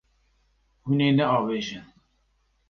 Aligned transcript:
Hûn 0.85 0.99
ê 1.07 1.09
neavêjin. 1.17 1.85